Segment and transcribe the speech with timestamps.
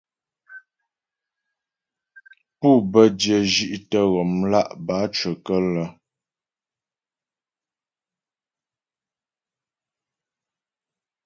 [2.59, 5.87] Pû bə́ dyə̂ zhí'tə ghɔmlá' bǎcyəkə́lə́.